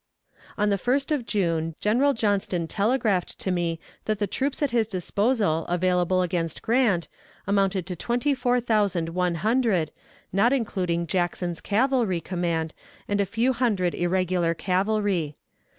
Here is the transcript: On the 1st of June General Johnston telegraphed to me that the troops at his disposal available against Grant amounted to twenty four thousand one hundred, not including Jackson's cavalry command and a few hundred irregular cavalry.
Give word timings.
On 0.57 0.69
the 0.71 0.77
1st 0.81 1.11
of 1.11 1.27
June 1.27 1.75
General 1.79 2.13
Johnston 2.15 2.65
telegraphed 2.67 3.37
to 3.37 3.51
me 3.51 3.79
that 4.05 4.17
the 4.17 4.25
troops 4.25 4.63
at 4.63 4.71
his 4.71 4.87
disposal 4.87 5.63
available 5.67 6.23
against 6.23 6.63
Grant 6.63 7.07
amounted 7.45 7.85
to 7.85 7.95
twenty 7.95 8.33
four 8.33 8.59
thousand 8.59 9.09
one 9.09 9.35
hundred, 9.45 9.91
not 10.33 10.53
including 10.53 11.05
Jackson's 11.05 11.61
cavalry 11.61 12.19
command 12.19 12.73
and 13.07 13.21
a 13.21 13.27
few 13.27 13.53
hundred 13.53 13.93
irregular 13.93 14.55
cavalry. 14.55 15.35